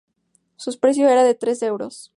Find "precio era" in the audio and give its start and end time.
0.79-1.23